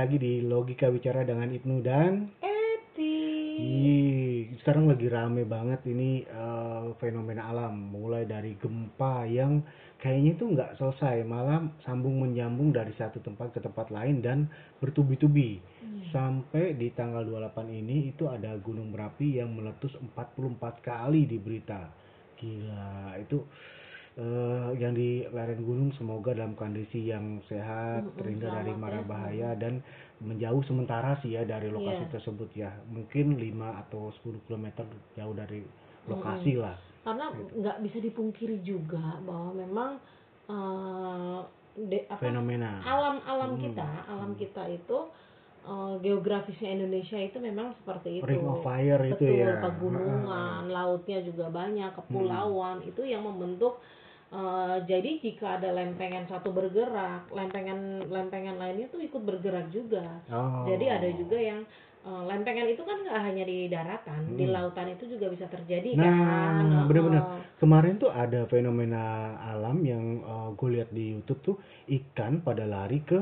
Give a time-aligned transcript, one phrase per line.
[0.00, 3.20] lagi di Logika Bicara dengan Ibnu dan Eti.
[4.64, 7.92] Sekarang lagi rame banget ini eh, fenomena alam.
[7.92, 9.60] Mulai dari gempa yang
[10.00, 14.48] kayaknya itu nggak selesai malah sambung menyambung dari satu tempat ke tempat lain dan
[14.80, 15.60] bertubi-tubi.
[16.08, 21.92] Sampai di tanggal 28 ini itu ada gunung berapi yang meletus 44 kali di berita.
[22.40, 23.44] Gila itu
[24.18, 29.06] eh, yang di lereng gunung semoga dalam kondisi yang sehat Mm-mm, terhindar dari mara ya.
[29.06, 29.82] bahaya dan
[30.20, 32.12] menjauh sementara sih ya dari lokasi Iya.
[32.12, 34.66] tersebut ya mungkin 5 atau 10 km
[35.16, 35.62] jauh dari
[36.10, 39.90] lokasi lah Karena nggak bisa dipungkiri juga bahwa memang
[40.50, 41.38] eh,
[41.88, 43.62] de- apa, fenomena alam-alam Hmm.
[43.64, 44.98] kita, alam kita itu
[45.64, 48.26] eh, geografisnya Indonesia itu memang seperti itu.
[48.26, 53.80] ring of fire itu ya pegunungan, lautnya juga banyak, kepulauan itu yang membentuk.
[54.30, 60.22] Eh, jadi jika ada lempengan satu bergerak, lempengan lempengan lainnya tuh ikut bergerak juga.
[60.28, 60.64] Oh.
[60.64, 61.60] Jadi ada juga yang
[62.00, 64.54] eh, lempengan itu kan nggak hanya di daratan, di Hmm.
[64.54, 66.86] lautan itu juga bisa terjadi Nah, kan.
[66.88, 67.20] bener-bener.
[67.20, 69.04] Eh, kemarin tuh ada fenomena
[69.44, 73.20] alam yang gue lihat di YouTube tuh ikan pada lari ke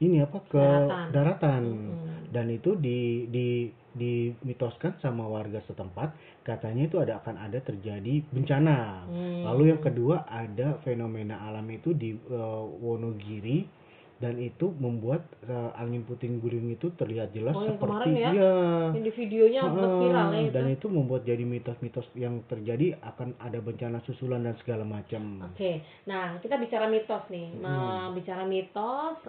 [0.00, 1.06] ini apa ke Daratan.
[1.12, 2.13] daratan, mm-mm.
[2.34, 6.10] Dan itu di di dimitoskan sama warga setempat.
[6.42, 9.06] Katanya itu ada akan ada terjadi bencana.
[9.06, 9.46] Hmm.
[9.46, 13.83] lalu yang kedua ada fenomena alam itu di eh, Wonogiri
[14.24, 18.30] dan itu membuat eh, angin puting beliung itu terlihat jelas Oh, yang seperti ya?
[18.32, 18.54] iya
[18.90, 23.60] yang di videonya Heeh, viral ya dan itu membuat jadi mitos-mitos yang terjadi akan ada
[23.60, 25.44] bencana susulan dan segala macam.
[25.44, 27.52] Oke, nah kita bicara mitos nih.
[27.52, 27.60] Hmm.
[27.60, 29.20] Nah, bicara mitos,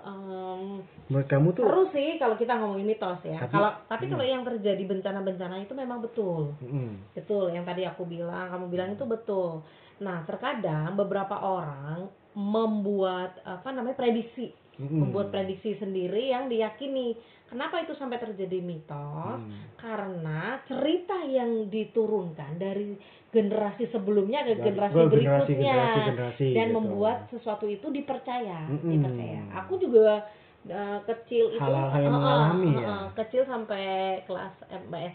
[1.06, 3.38] Menurut kamu tuh, seru sih kalau kita ngomongin mitos ya.
[3.38, 4.12] Tapi- Kalau tapi hmm.
[4.12, 7.52] kalau yang terjadi bencana-bencana itu memang betul, Mm, betul.
[7.52, 9.59] Yang tadi aku bilang, kamu bilang itu betul.
[9.98, 17.16] Nah, terkadang beberapa orang membuat apa namanya prediksi, mm, membuat prediksi sendiri yang diyakini.
[17.46, 19.40] Kenapa itu sampai terjadi mitos?
[19.41, 19.80] mm.
[19.80, 22.97] Karena cerita yang diturunkan dari
[23.36, 26.75] generasi sebelumnya ke generasi berikutnya generasi, generasi, dan gitu.
[26.80, 28.88] membuat sesuatu itu dipercaya, Mm-mm.
[28.96, 29.41] dipercaya.
[29.59, 30.24] Aku juga
[30.63, 32.88] eh, kecil itu Hal-hal yang eh, eh, mengalami eh, ya?
[32.88, 33.84] eh, kecil sampai
[34.24, 34.53] kelas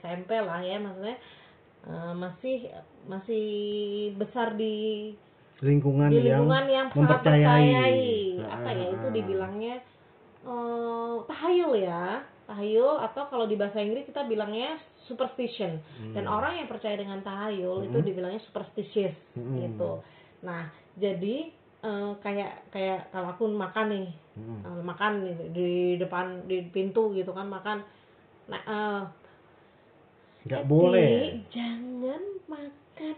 [0.05, 1.17] SMP lah ya maksudnya
[1.89, 2.59] eh, masih
[3.09, 3.47] masih
[4.21, 5.11] besar di
[5.61, 7.45] lingkungan, di yang lingkungan yang, sangat mempercayai.
[7.45, 8.01] percayai
[8.49, 9.75] apa ya ah, itu dibilangnya
[10.43, 12.05] eh, tahayul ya
[12.45, 16.15] tahayul atau kalau di bahasa Inggris kita bilangnya superstition Hmm.
[16.15, 18.07] dan orang yang percaya dengan tahayul itu Hmm.
[18.07, 19.61] dibilangnya superstitious Mm-mm.
[19.61, 20.01] gitu
[20.41, 20.67] nah
[20.97, 24.61] jadi eh, kayak kayak kalau aku makan nih Mm.
[24.65, 27.85] eh, makan nih di depan di pintu gitu kan makan
[28.47, 29.13] nah
[30.41, 31.13] nggak Eti, boleh.
[31.53, 32.73] jangan makan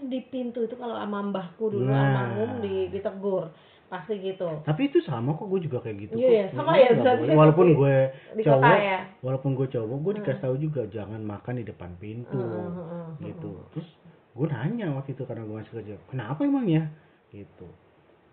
[0.08, 2.02] di pintu itu kalau sama mbahku dulu Nah.
[2.02, 3.50] almarhum di, ditegur
[3.92, 6.16] pasti gitu Tapi itu sama kok, gue juga kayak gitu.
[6.16, 6.32] Iya, kok.
[6.32, 6.88] iya, sama ya.
[7.36, 7.94] Walaupun gue
[8.32, 10.44] di cowok, kota ya walaupun gue cowok, gue dikasih Hmm.
[10.48, 13.10] tahu juga jangan makan di depan pintu, Heeh, heeh, heeh.
[13.22, 13.52] gitu.
[13.76, 13.88] Terus
[14.32, 16.88] gue nanya waktu itu karena gue masih kerja, kenapa emangnya?
[17.30, 17.68] Gitu.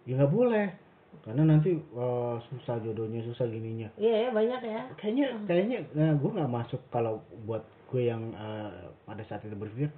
[0.07, 0.65] Ya nggak boleh,
[1.21, 3.91] karena nanti eh, susah jodohnya, susah gininya.
[3.99, 7.61] iya ya banyak ya kayaknya kayaknya nah, gue nggak masuk kalau buat
[7.91, 9.91] gue yang eh, pada saat itu berpikir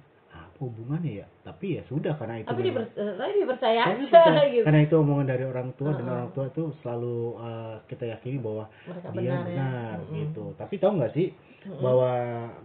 [0.62, 4.62] hubungannya ya tapi ya sudah karena itu tapi memang- diper, eh, tapi dipercaya percaya- gitu
[4.62, 6.14] karena itu omongan dari orang tua dan Heeh.
[6.14, 10.14] orang tua itu selalu eh, kita yakini bahwa mereka dia benar ya benar Mm-mm.
[10.16, 11.80] gitu tapi tahu nggak sih Mm-mm.
[11.80, 12.10] bahwa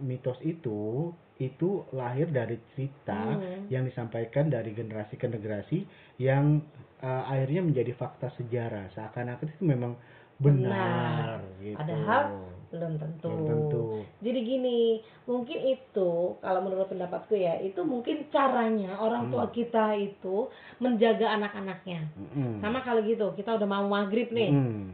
[0.00, 3.66] mitos itu itu lahir dari cerita Hmm.
[3.68, 5.86] yang disampaikan dari generasi ke generasi
[6.16, 6.58] yang
[6.98, 9.94] eh, akhirnya menjadi fakta sejarah seakan-akan itu memang
[10.38, 11.74] benar, gitu.
[11.76, 13.28] Padahal belum tentu.
[13.28, 13.82] Belum tentu.
[14.20, 14.80] Jadi gini,
[15.24, 19.54] mungkin itu kalau menurut pendapatku ya, itu mungkin caranya orang tua Hmm.
[19.54, 22.12] kita itu menjaga anak-anaknya.
[22.12, 22.60] Mm-mm.
[22.60, 24.84] Sama kalau gitu, kita udah mau maghrib nih, Mm.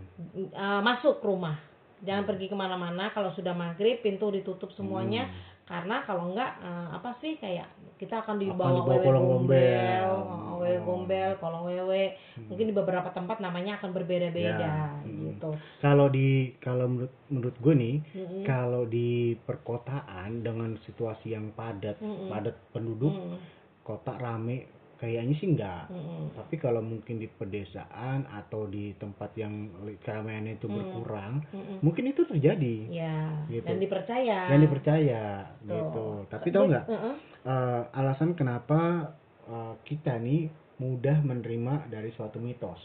[0.50, 1.58] eh, masuk rumah.
[2.04, 3.10] Jangan pergi ke mana-mana.
[3.10, 5.24] Kalau sudah maghrib, pintu ditutup semuanya.
[5.24, 5.52] Hmm.
[5.64, 7.64] Karena kalau enggak, eh, apa sih kayak
[7.96, 10.08] kita akan Akan dibawa wewe kolong gombel, gombel.
[10.12, 12.04] oh, wewe gombel, kolong wewe.
[12.36, 12.46] Hmm.
[12.52, 15.40] Mungkin di beberapa tempat namanya akan berbeda-beda, Ya, hmm.
[15.40, 15.50] gitu.
[15.80, 18.42] Kalau di kalau menurut menurut gue nih, Mm-mm.
[18.44, 22.28] kalau di perkotaan dengan situasi yang padat, Mm-mm.
[22.28, 23.38] padat penduduk, Mm,
[23.80, 24.68] kota rame,
[25.04, 25.84] kayaknya sih enggak.
[25.92, 29.68] mm, Tapi kalau mungkin di pedesaan atau di tempat yang
[30.00, 30.76] keramaiannya itu Hmm.
[30.80, 32.76] berkurang, mm, mungkin itu terjadi.
[32.88, 33.68] Ya, Gitu.
[33.68, 34.40] dan dipercaya.
[34.48, 35.24] Dan dipercaya
[35.60, 35.68] Tuh.
[35.68, 36.06] gitu.
[36.32, 37.14] Tapi tahu nggak Heeh.
[37.44, 39.12] eh, alasan kenapa
[39.44, 40.48] eh, kita nih
[40.80, 42.80] mudah menerima dari suatu mitos?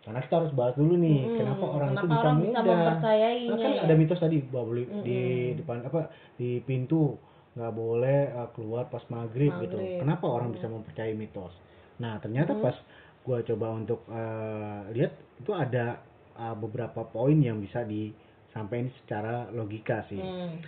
[0.00, 1.36] Karena kita harus bahas dulu nih, Mm-mm.
[1.36, 2.72] kenapa orang Kenapa itu bisa orang bisa mudah?
[2.72, 3.80] mempercayainya Nah, kan ya?
[3.84, 5.58] ada mitos tadi bahwa di Mm-mm.
[5.60, 6.00] depan apa
[6.40, 7.00] di pintu
[7.60, 9.76] nggak boleh uh, keluar pas maghrib, gitu.
[9.76, 10.00] Maghrib.
[10.00, 11.52] Kenapa orang bisa mempercayai mitos?
[12.00, 12.62] Nah ternyata Mm.
[12.64, 12.76] pas
[13.20, 16.00] gua coba untuk uh, lihat itu ada
[16.40, 17.84] uh, beberapa poin yang bisa
[18.50, 20.58] sampai ini secara logika sih Hmm.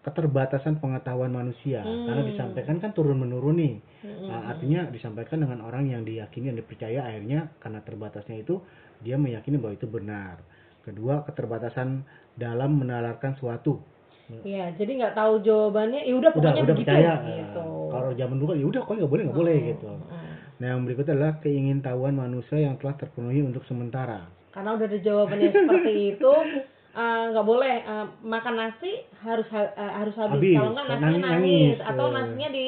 [0.00, 2.08] keterbatasan pengetahuan manusia Hmm.
[2.08, 4.32] karena disampaikan kan turun menurun nih Hmm.
[4.32, 8.64] Nah, artinya disampaikan dengan orang yang diyakini dan dipercaya akhirnya karena terbatasnya itu
[9.04, 10.40] dia meyakini bahwa itu benar
[10.80, 12.00] kedua keterbatasan
[12.40, 13.76] dalam menalarkan suatu
[14.40, 16.80] Iya, jadi nggak tahu jawabannya, ya udah pokoknya udah begitu.
[16.86, 17.66] percaya Gitu.
[17.90, 19.68] Kalau zaman dulu kan ya udah kok nggak boleh nggak boleh Hmm.
[19.68, 20.32] gitu Hmm.
[20.56, 25.48] nah yang berikutnya adalah keingintahuan manusia yang telah terpenuhi untuk sementara Karena udah ada jawabannya
[25.56, 26.32] seperti itu,
[26.92, 30.36] eh, nggak boleh eh, makan nasi harus ha- eh, harus habis.
[30.36, 32.66] Habis, Kalau nggak nasinya nangis- nangis, atau nasinya di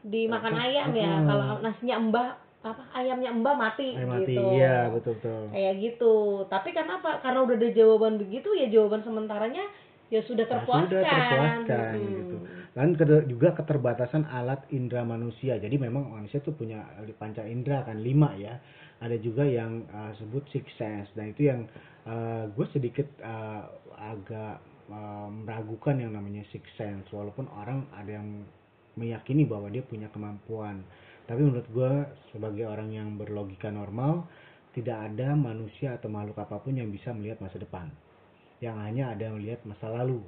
[0.00, 0.62] dimakan Apa?
[0.62, 1.12] ayam ya.
[1.12, 1.26] Hmm.
[1.26, 2.28] Kalau nasinya mbah
[2.58, 4.42] apa ayamnya mbah mati mati gitu.
[4.50, 6.14] iya betul betul Kayak gitu.
[6.44, 7.18] Tapi kenapa?
[7.18, 9.62] Karena udah ada jawaban begitu ya jawaban sementaranya
[10.08, 10.88] ya sudah Ya, terpuaskan.
[10.88, 12.08] sudah terpuaskan, Hmm.
[12.16, 12.36] gitu.
[12.78, 12.88] Dan
[13.26, 15.58] juga keterbatasan alat indera manusia.
[15.58, 16.84] Jadi memang manusia tuh punya
[17.18, 18.54] panca indera kan lima ya.
[19.02, 21.10] Ada juga yang uh, sebut six sense.
[21.14, 21.66] Dan itu yang
[22.54, 23.66] gue sedikit uh,
[23.98, 27.04] agak uh, meragukan yang namanya six sense.
[27.10, 28.46] Walaupun orang ada yang
[28.94, 30.82] meyakini bahwa dia punya kemampuan.
[31.26, 31.92] Tapi menurut gue
[32.32, 34.24] sebagai orang yang berlogika normal
[34.72, 37.90] tidak ada manusia atau makhluk apa pun yang bisa melihat masa depan.
[38.58, 40.18] Yang hanya ada yang melihat masa lalu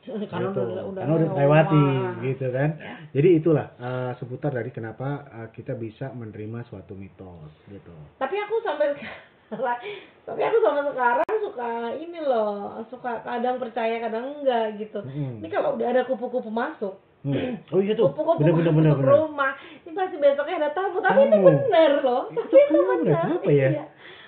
[0.32, 0.62] Karena gitu.
[0.62, 2.14] udah udah karena udah lewati lewat.
[2.24, 2.94] gitu kan Ya.
[3.12, 8.54] jadi itulah eh, seputar dari kenapa eh, kita bisa menerima suatu mitos gitu tapi aku
[8.60, 9.20] sampai sekarang
[10.24, 12.54] tapi aku sampai sekarang suka ini loh
[12.86, 15.36] suka kadang percaya kadang enggak gitu Mm-mm.
[15.36, 17.36] ini kalau udah ada kupu-kupu masuk Hmm.
[17.68, 19.52] oh iya tuh kupu-kupu bener bener bener masuk bener rumah
[19.84, 21.44] ini pasti besoknya ada tamu tapi itu Tamu.
[21.44, 22.88] bener loh Itu tapi itu kenapa?
[22.96, 23.68] bener Kenapa ya?
[23.68, 23.84] Iya.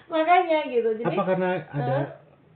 [0.07, 2.05] makanya gitu jadi apa karena ada Hah?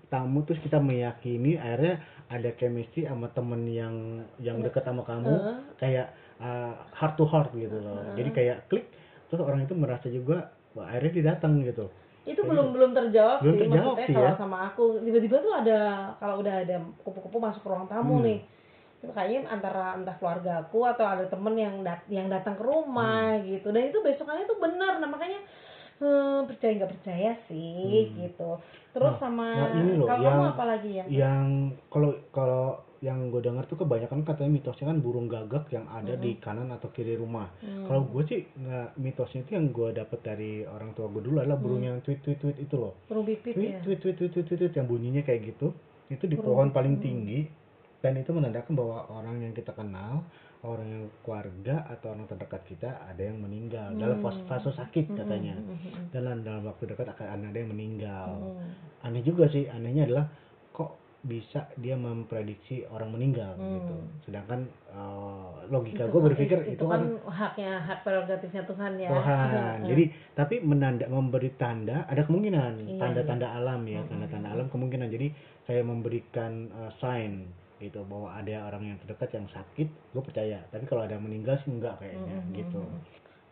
[0.07, 3.95] Tamu terus kita meyakini akhirnya ada chemistry sama temen yang
[4.39, 5.57] yang deket sama kamu Heeh.
[5.77, 6.07] kayak
[6.39, 8.87] eh, heart to heart gitu loh jadi kayak klik
[9.27, 11.91] terus orang itu merasa juga wah, akhirnya dia datang gitu
[12.27, 14.37] itu Kayak belum belum terjawab Belum sih terjawab maksudnya sih kalau ya.
[14.37, 15.79] sama aku tiba-tiba tuh ada
[16.19, 18.27] kalau udah ada kupu-kupu masuk ke ruang tamu Hmm.
[18.27, 18.39] nih
[19.07, 23.47] kayaknya antara entah keluarga aku atau ada temen yang dat- yang datang ke rumah Hmm.
[23.47, 25.39] gitu dan itu besokannya tuh benar nah makanya
[25.99, 28.17] hmm, percaya nggak percaya sih Hmm.
[28.23, 28.51] gitu
[28.91, 31.47] terus Nah, sama nah ini loh, kalau yang- kamu apa lagi ya yang
[31.87, 32.65] kalau kalau
[32.97, 36.89] yang gue dengar tuh kebanyakan katanya mitosnya kan burung gagak yang ada di kanan atau
[36.89, 37.45] kiri rumah.
[37.61, 37.85] Hmm.
[37.85, 41.61] Kalau gue sih nggak mitosnya itu yang gue dapet dari orang tua gue dulu adalah
[41.61, 42.97] burung yang tweet tweet tweet itu loh.
[43.05, 45.77] burung pipit Tweet ya tweet tweet tweet tweet, tweet, yang bunyinya kayak gitu.
[46.09, 46.49] Itu di Burung.
[46.49, 47.45] pohon paling tinggi
[48.01, 50.25] dan itu menandakan bahwa orang yang kita kenal,
[50.63, 53.93] orang yang keluarga atau orang terdekat kita ada yang meninggal.
[53.93, 55.55] Dalam fase, fase sakit katanya.
[55.55, 58.31] Hmm, hmm, hmm, Dan dalam waktu dekat akan ada yang meninggal.
[58.33, 59.05] Hmm.
[59.05, 60.27] aneh juga sih anehnya adalah
[60.71, 63.77] kok bisa dia memprediksi orang meninggal Hmm.
[63.77, 63.97] gitu.
[64.25, 69.11] Sedangkan eh, logika gue kan- berpikir itu, itu, kan haknya hak prerogatifnya Tuhan ya.
[69.13, 69.47] Tuhan.
[69.47, 69.75] Heeh.
[69.93, 70.05] jadi
[70.35, 72.73] tapi menanda memberi tanda ada kemungkinan.
[72.83, 75.07] Iya, tanda-tanda alam ya Hmm, tanda-tanda alam kemungkinan.
[75.07, 75.31] Jadi
[75.65, 80.59] kayak memberikan eh, sign gitu bahwa ada orang yang terdekat yang sakit gue percaya.
[80.73, 82.57] Tapi kalau ada yang meninggal sih enggak kayaknya Mm-mm.
[82.57, 82.83] gitu.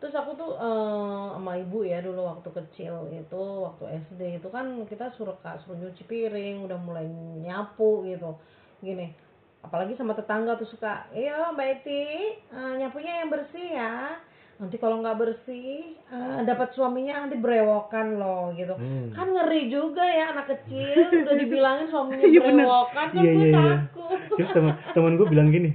[0.01, 4.85] Terus aku tuh eh, sama ibu ya dulu waktu kecil itu waktu SD itu kan
[4.89, 7.05] kita suruh kak suruh nyuci piring udah mulai
[7.41, 8.37] nyapu gitu.
[8.81, 9.25] Gini
[9.65, 12.05] apalagi sama tetangga tuh suka iya mbak Eti
[12.37, 14.21] eh, nyapunya yang bersih ya
[14.55, 19.11] nanti kalau nggak bersih eh, dapat suaminya nanti berewokan loh gitu Hmm.
[19.11, 22.43] kan ngeri juga ya anak kecil udah dibilangin suaminya bener.
[22.55, 23.75] berewokan kan Iya, gue iya, iya.
[23.83, 24.19] takut
[24.49, 25.71] teman teman gue bilang gini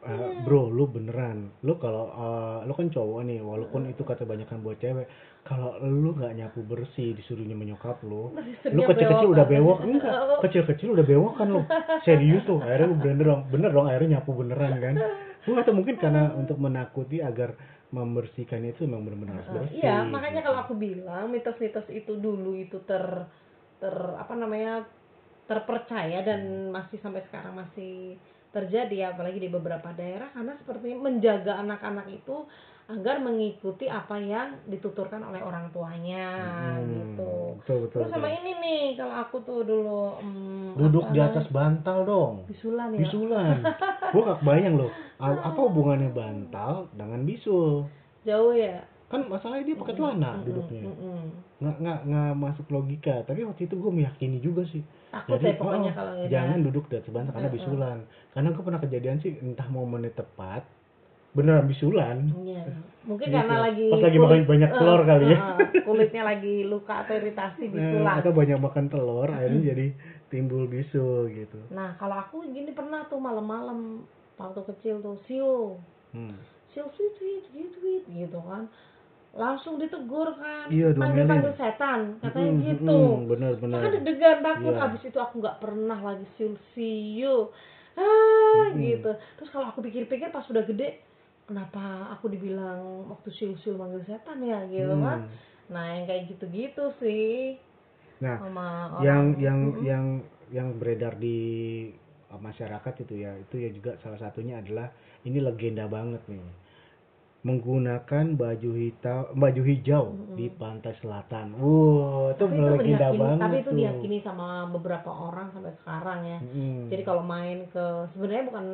[0.00, 0.40] "Eh, Iya.
[0.42, 4.78] bro lu beneran lu kalau eh, lu kan cowok nih walaupun itu kata banyakan buat
[4.78, 5.10] cewek
[5.42, 10.88] kalau lu nggak nyapu bersih disuruhnya menyokap lu lu Istrinya kecil-kecil udah bewok enggak kecil-kecil
[10.92, 11.60] udah bewok kan lu
[12.00, 14.94] serius tuh akhirnya lu bener dong bener dong akhirnya nyapu beneran kan
[15.40, 17.56] gue atau mungkin karena untuk menakuti agar
[17.90, 20.46] membersihkan itu memang benar-benar harus bersih Iya, makanya gitu.
[20.46, 23.02] kalau aku bilang mitos-mitos itu dulu itu ter
[23.80, 24.84] ter apa namanya
[25.48, 28.20] terpercaya dan masih sampai sekarang masih
[28.50, 32.46] terjadi apalagi di beberapa daerah karena seperti menjaga anak-anak itu
[32.90, 37.34] agar mengikuti apa yang dituturkan oleh orang tuanya Hmm, gitu.
[37.62, 38.38] betul betul, Terus sama betul.
[38.42, 42.98] ini nih kalau aku tuh dulu hmm, duduk apa di atas bantal dong bisulan ya.
[43.06, 43.56] bisulan
[44.10, 47.84] gue gak bayang loh a- apa hubungannya bantal dengan bisul?
[48.22, 48.80] Jauh ya.
[49.06, 50.82] kan masalahnya dia pakai celana Mm-mm, duduknya.
[50.86, 51.22] Mm-mm.
[51.58, 53.16] nggak nggak nggak masuk logika.
[53.24, 54.86] Tapi waktu itu gue meyakini juga sih.
[55.10, 57.98] Takut deh pokoknya oh, kalau ya jangan duduk di atas bantal karena bisulan.
[58.30, 60.62] Karena gue pernah kejadian sih entah momennya tepat
[61.30, 62.22] beneran bisulan.
[62.36, 62.62] Iya.
[63.00, 63.34] Mungkin Gitu.
[63.34, 65.38] karena lagi Pas lagi kulit- makan banyak telur eh, kali ya.
[65.40, 68.14] eh, kulitnya lagi luka atau iritasi Nah, bisulan.
[68.16, 69.86] atau banyak makan telur akhirnya jadi
[70.28, 71.58] timbul bisul gitu.
[71.68, 74.06] Nah, kalau aku gini pernah tuh malam-malam
[74.40, 75.76] waktu kecil tuh siul.
[76.16, 76.34] hmm.
[76.72, 78.64] Siul sweet sweet sweet sweet gitu kan.
[79.30, 84.38] langsung ditegur kan Iya, panggil panggil setan katanya Mm-mm, gitu mm-mm, bener bener kan deg-degan
[84.42, 84.82] takut Iya.
[84.82, 87.36] habis itu aku nggak pernah lagi siu-siu
[87.94, 88.82] ah Mm-mm.
[88.82, 90.98] gitu terus kalau aku pikir-pikir pas udah gede
[91.46, 95.06] kenapa aku dibilang waktu siu-siu manggil setan ya gitu Hmm.
[95.06, 95.18] kan
[95.70, 97.54] nah yang kayak gitu-gitu sih
[98.18, 98.66] nah sama
[98.98, 100.06] yang orang yang yang
[100.50, 101.38] yang beredar di
[102.38, 104.86] masyarakat itu ya itu ya juga salah satunya adalah
[105.26, 106.44] ini legenda banget nih
[107.40, 110.36] menggunakan baju hitam baju hijau Mm-mm.
[110.36, 111.56] di pantai selatan.
[111.56, 113.78] Wow, itu tapi itu legenda diyakini, banget tapi itu tuh.
[113.80, 116.92] diyakini sama beberapa orang sampai sekarang ya Mm-mm.
[116.92, 118.64] jadi kalau main ke sebenarnya bukan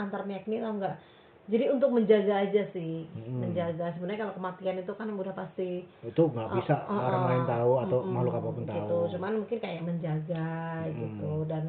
[0.00, 0.96] antar meyakini atau enggak
[1.48, 3.44] jadi untuk menjaga aja sih Mm-mm.
[3.44, 7.44] menjaga sebenarnya kalau kematian itu kan udah pasti itu nggak bisa Oh, oh, orang lain
[7.44, 8.72] tahu atau Mm-mm, makhluk apa pun gitu.
[8.72, 9.12] tahu.
[9.12, 10.48] Cuman mungkin kayak menjaga
[10.80, 10.96] Mm-mm.
[10.96, 11.64] gitu dan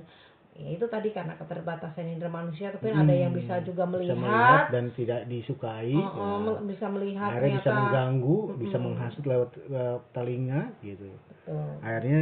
[0.59, 2.99] ya itu tadi karena keterbatasan indera manusia tapi Mm.
[2.99, 5.95] ada yang bisa juga Bisa melihat, dan tidak disukai.
[5.95, 6.67] oh, oh, ya.
[6.67, 8.85] bisa melihat akhirnya bisa mengganggu, bisa Mm-mm.
[8.91, 11.07] menghasut lewat lewat telinga gitu.
[11.07, 11.71] Betul.
[11.79, 12.21] Akhirnya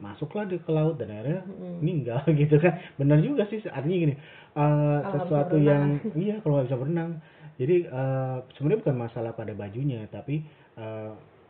[0.00, 1.84] masuklah di ke laut dan akhirnya Mm-mm.
[1.84, 2.80] meninggal gitu kan.
[2.96, 4.14] Benar juga sih artinya gini.
[4.56, 7.10] bisa sesuatu yang iya kalau nggak bisa berenang.
[7.60, 10.40] Jadi eh, sebenarnya bukan masalah pada bajunya tapi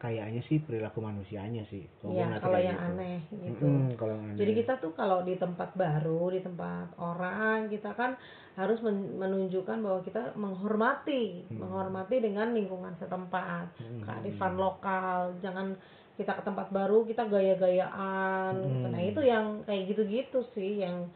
[0.00, 1.84] kayaknya sih perilaku manusianya sih.
[2.00, 2.88] Kalau Iya, kalau kayak yang gitu.
[2.90, 3.66] aneh gitu.
[3.94, 4.38] Kalau yang aneh.
[4.38, 8.16] Jadi kita tuh kalau di tempat baru, di tempat orang, kita kan
[8.52, 11.60] harus men- menunjukkan bahwa kita menghormati, Hmm.
[11.60, 14.00] menghormati dengan lingkungan setempat, Hmm.
[14.02, 15.36] kearifan lokal.
[15.38, 15.76] Jangan
[16.16, 18.52] kita ke tempat baru kita gaya-gayaan.
[18.56, 18.76] gitu.
[18.82, 18.92] Hmm.
[18.92, 21.08] Nah itu yang kayak gitu-gitu sih yang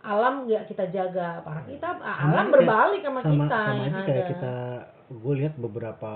[0.00, 1.40] alam nggak kita jaga.
[1.40, 4.02] Para kita Sama alam berbalik sama, sama kita sama yang aja ada.
[4.04, 4.54] kayak kita
[5.12, 6.12] gue lihat beberapa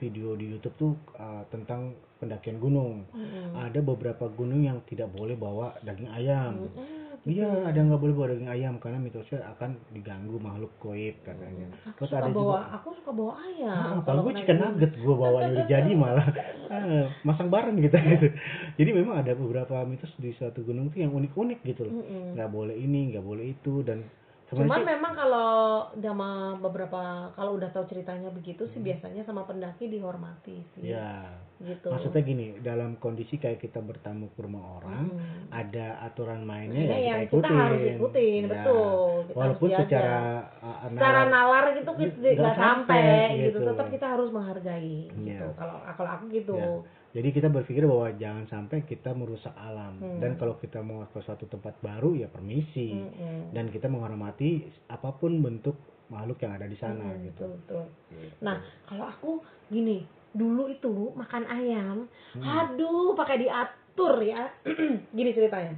[0.00, 3.06] video di YouTube tuh uh, tentang pendakian gunung.
[3.10, 3.58] Mm-mm.
[3.58, 6.70] ada beberapa gunung yang tidak boleh bawa daging ayam.
[6.70, 7.66] Mm-mm, iya gitu.
[7.66, 11.66] ada yang nggak boleh bawa daging ayam karena mitosnya akan diganggu makhluk goib katanya.
[11.94, 13.70] Aku terus suka ada bawa, juga aku suka bawa ayam.
[13.70, 16.26] Ah, kalau kalau gue chicken nugget gue bawanya udah jadi malah
[16.72, 17.94] Ah, masang bareng gitu.
[17.98, 18.28] Gitu
[18.80, 22.00] jadi memang ada beberapa mitos di suatu gunung tuh yang unik-unik gitu loh.
[22.38, 24.06] Nggak boleh ini nggak boleh itu dan
[24.52, 25.50] Cuman sih- memang kalau
[25.96, 26.28] sama
[26.58, 27.00] beberapa
[27.32, 30.92] kalau udah tahu ceritanya begitu sih biasanya sama pendaki dihormati sih.
[30.92, 31.32] ya
[31.62, 31.86] Gitu.
[31.86, 35.46] maksudnya gini dalam kondisi kayak kita bertamu ke rumah orang Hmm.
[35.48, 38.50] ada aturan mainnya ya yang kita kita ikutin harus ikutin, Ya.
[38.50, 39.06] betul.
[39.22, 40.16] Kita walaupun harus secara
[40.58, 43.02] uh, secara nalar- gitu kita Nggak sampai,
[43.40, 43.58] gitu, gitu.
[43.64, 45.22] tetap kita harus menghargai Iya.
[45.28, 45.46] gitu.
[45.54, 46.56] Kalau kalau aku gitu.
[46.56, 46.70] Ya.
[47.12, 50.18] jadi kita berpikir bahwa jangan sampai kita merusak alam Hmm.
[50.18, 53.52] dan kalau kita mau ke suatu tempat baru ya permisi Mm-mm.
[53.52, 55.76] dan kita menghormati apa pun bentuk
[56.08, 57.44] makhluk yang ada di sana Mm, gitu.
[57.46, 58.26] betul betul.
[58.40, 59.30] Nah, kalau aku
[59.66, 61.96] gini, dulu itu makan ayam,
[62.32, 62.42] Hmm.
[62.42, 64.48] aduh pakai diatur ya.
[65.16, 65.76] gini ceritanya.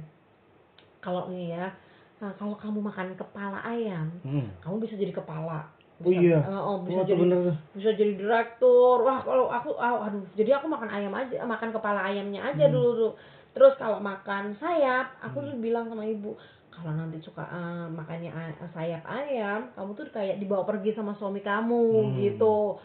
[0.99, 1.69] Kalau ini ya,
[2.17, 4.47] nah, kalau kamu makan kepala ayam, Hmm.
[4.59, 5.69] kamu bisa jadi kepala.
[5.95, 6.43] Oh iya.
[6.43, 7.55] eh, oh, bisa Oh, jadi bener.
[7.71, 8.99] bisa jadi direktur.
[8.99, 12.73] Wah, kalau aku ah, aduh, jadi aku makan ayam aja, makan kepala ayamnya aja Hmm.
[12.73, 13.13] dulu tuh.
[13.51, 15.47] Terus kalau makan sayap, aku Hmm.
[15.47, 16.35] tuh bilang sama ibu,
[16.67, 21.39] kalau nanti suka eh, makannya ay- sayap ayam, kamu tuh kayak dibawa pergi sama suami
[21.39, 22.15] kamu Hmm.
[22.19, 22.75] gitu.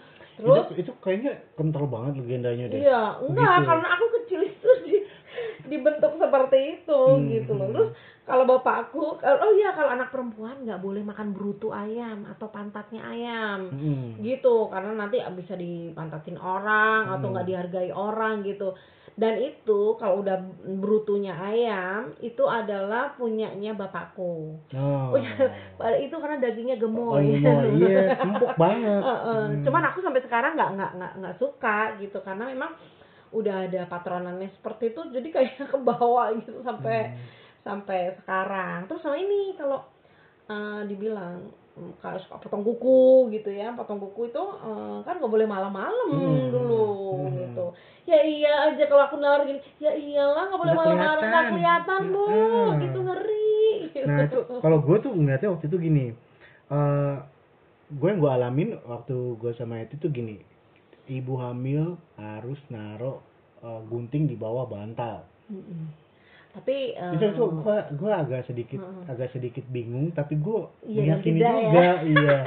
[0.42, 2.80] Terus itu, itu kayaknya kental banget legendanya deh.
[2.80, 3.66] Iya, enggak, Gitu.
[3.66, 4.96] karena aku kecil itu di,
[5.66, 7.66] dibentuk seperti itu Hmm, gitu loh.
[7.66, 7.74] hmm.
[7.74, 7.90] Terus
[8.22, 13.02] kalau bapakku, kalau- oh iya kalau anak perempuan nggak boleh makan brutu ayam atau pantatnya
[13.04, 13.60] ayam.
[13.68, 14.08] Hmm.
[14.18, 17.34] gitu karena nanti bisa dipantatin orang atau Hmm.
[17.34, 18.74] nggak dihargai orang gitu
[19.20, 20.40] dan itu kalau udah
[20.80, 25.12] brutunya ayam itu adalah punyanya bapakku Oh.
[25.12, 29.00] Oh, itu karena dagingnya Oh, gemoy iya, iya, empuk banget.
[29.04, 29.60] Hmm.
[29.60, 32.72] cuman aku sampai sekarang nggak nggak nggak nggak suka gitu karena memang
[33.30, 37.20] udah ada patronannya seperti itu jadi kayak ke bawah gitu sampai Hmm.
[37.60, 39.84] sampai sekarang terus sama ini kalau
[40.48, 41.52] eh, dibilang
[42.20, 46.86] suka potong kuku gitu ya potong kuku itu eh, kan nggak boleh malam-malam Hmm, dulu
[47.26, 47.36] hmm.
[47.40, 47.66] gitu
[48.08, 52.00] ya iya aja kalau aku nalar gini ya iyalah nggak boleh malam-malam nggak kelihatan.
[52.10, 52.78] bu Hmm.
[52.82, 53.48] gitu ngeri
[53.90, 56.06] Nah, itu, kalau gue tuh ngeliatnya waktu itu gini,
[56.70, 57.16] eh
[57.90, 60.38] gue yang gue alamin waktu gue sama itu tuh gini,
[61.10, 63.20] ibu hamil harus naro
[63.60, 65.26] eh, gunting di bawah bantal.
[66.50, 69.06] Tapi eh, itu tuh gue gue agak sedikit Mm-mm.
[69.06, 71.62] agak sedikit bingung, tapi gue Iya, meyakini tidak ya.
[71.62, 72.38] juga, iya.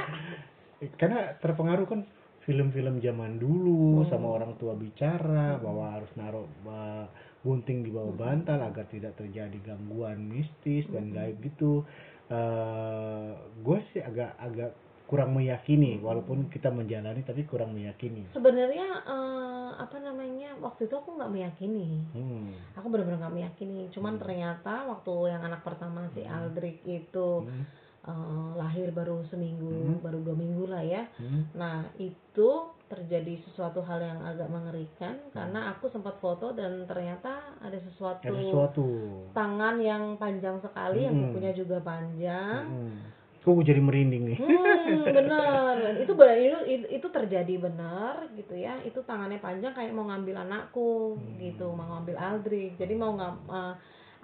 [0.94, 2.00] Karena terpengaruh kan
[2.44, 4.08] film-film zaman dulu Hmm.
[4.12, 7.06] sama orang tua bicara bahwa harus naruh eh,
[7.40, 8.20] gunting di bawah Hmm.
[8.20, 11.14] bantal agar tidak terjadi gangguan mistis dan Hmm.
[11.14, 11.84] gaib gitu.
[12.24, 13.30] eh
[13.60, 14.72] gue sih agak agak
[15.04, 16.04] kurang meyakini Hmm.
[16.04, 18.24] walaupun kita menjalani tapi kurang meyakini.
[18.32, 22.48] sebenarnya eh, apa namanya waktu itu aku nggak meyakini Hmm.
[22.72, 24.22] aku benar-benar nggak meyakini cuman Hmm.
[24.22, 26.32] ternyata waktu yang anak pertama si Hmm.
[26.32, 27.64] Aldrich itu Hmm.
[28.04, 30.00] eh, lahir baru seminggu Hmm.
[30.00, 31.52] baru dua minggu lah ya Hmm.
[31.52, 32.50] nah itu
[32.84, 38.36] terjadi sesuatu hal yang agak mengerikan karena aku sempat foto dan ternyata ada sesuatu, ada
[38.38, 38.86] sesuatu
[39.32, 41.32] tangan yang panjang sekali yang Mm-mm.
[41.32, 42.96] kukunya juga panjang Hmm.
[43.44, 45.76] Kok gue jadi merinding nih Hmm, bener.
[46.00, 48.80] Itu benar itu, itu, terjadi benar gitu ya.
[48.80, 51.36] Itu tangannya panjang kayak mau ngambil anakku Hmm.
[51.36, 52.72] gitu, mau ngambil Aldri.
[52.80, 53.74] Jadi mau nggak eh,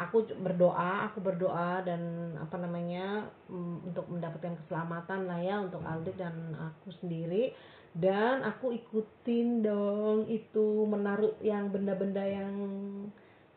[0.01, 6.17] aku berdoa, aku berdoa dan apa namanya mm, untuk mendapatkan keselamatan lah ya untuk Aldri
[6.17, 7.53] dan aku sendiri
[7.93, 12.55] dan aku ikutin dong itu menaruh yang benda-benda yang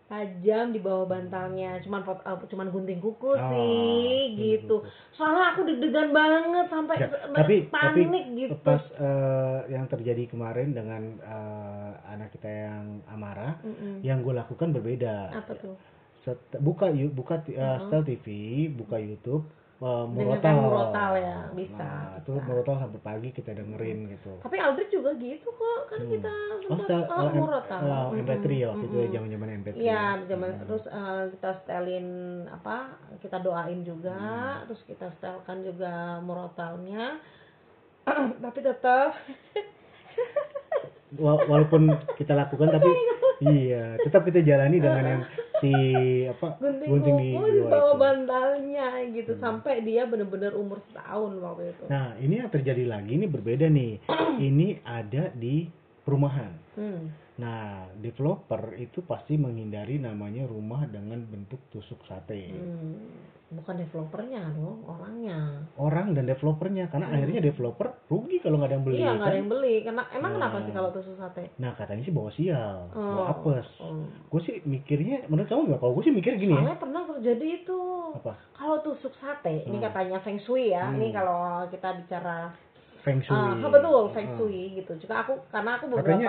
[0.06, 1.80] tajam di bawah bantalnya.
[1.80, 4.78] Cuman pot- eh, cuman gunting kuku sih gunting gitu.
[5.12, 8.54] soalnya aku deg-degan banget sampai Ya, tapi panik tapi gitu.
[8.62, 14.02] pas eh, yang terjadi kemarin dengan eh, anak kita yang Amara Mm-mm.
[14.02, 15.32] yang gue lakukan berbeda.
[15.34, 15.76] Apa tuh?
[16.22, 17.80] Set- buka buka ti- eh, Mhm.
[17.84, 18.26] setel TV
[18.72, 19.44] buka YouTube
[19.84, 24.56] eh, Dengarkan murotal murotal ya, bisa, nah, itu murotal sampai pagi kita dengerin gitu tapi
[24.56, 26.12] Aldrich juga gitu kok kan Hmm.
[26.12, 29.76] kita oh sempat oh, M- murotal Mm-mm, MP3 ya waktu itu ya zaman zaman MP3
[29.76, 30.62] Iya, zaman Hmm.
[30.64, 32.08] terus eh, kita setelin
[32.48, 32.78] apa?
[33.20, 34.66] Kita doain juga, Hmm.
[34.72, 37.20] terus kita setelkan juga murotalnya.
[38.44, 39.16] Tapi tetap
[41.22, 42.90] walaupun kita lakukan tapi
[43.44, 45.22] iya tetap kita jalani dengan yang
[45.64, 45.72] si
[46.28, 47.96] apa gunting, gunting di itu.
[47.96, 49.42] bantalnya gitu Hmm.
[49.42, 51.84] sampai dia bener-bener umur setahun waktu itu.
[51.88, 54.04] Nah, ini yang terjadi lagi ini berbeda nih.
[54.52, 55.72] ini ada di
[56.04, 56.52] perumahan.
[56.76, 57.10] Hmm.
[57.34, 62.54] Nah, developer itu pasti menghindari namanya rumah dengan bentuk tusuk sate.
[62.54, 63.10] Hmm.
[63.54, 65.62] Bukan developernya dong, orangnya.
[65.78, 68.98] Orang dan developernya karena akhirnya developer rugi kalau nggak ada yang beli.
[68.98, 69.02] Hmm.
[69.02, 69.30] iya, nggak kan?
[69.30, 69.76] ada yang beli.
[69.82, 70.38] Karena emang Nah.
[70.42, 71.44] kenapa sih kalau tusuk sate?
[71.58, 73.34] Nah, katanya sih bawa sial, bawa Oh.
[73.34, 73.68] apes.
[73.82, 74.06] Oh.
[74.30, 75.80] Gue sih mikirnya, menurut kamu nggak?
[75.82, 76.62] Kalau gue sih mikir gini ya.
[76.62, 77.82] Soalnya pernah terjadi itu.
[78.14, 78.34] Apa?
[78.54, 79.86] Kalau tusuk sate, ini Hmm.
[79.86, 80.90] katanya feng shui ya.
[80.90, 80.98] Hmm.
[80.98, 82.54] Ini kalau kita bicara
[83.04, 83.36] Feng shui.
[83.36, 84.36] Ah, betul feng Ah.
[84.36, 84.92] shui gitu.
[84.98, 86.28] Juga aku karena aku beberapa Katanya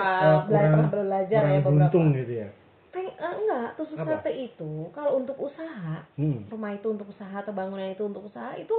[0.50, 1.68] pernah belajar kurang ya beberapa.
[1.70, 2.48] beruntung gitu ya.
[2.90, 4.10] Feng, eh, enggak, tusuk Apa?
[4.18, 6.46] sate itu kalau untuk usaha, Hmm.
[6.46, 8.74] rumah itu untuk usaha atau bangunan itu untuk usaha itu